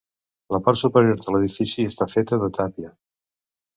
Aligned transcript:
La 0.55 0.59
part 0.67 0.79
superior 0.81 1.21
de 1.25 1.35
l'edifici 1.35 1.87
està 1.93 2.09
feta 2.17 2.43
de 2.45 2.49
tàpia. 2.59 2.91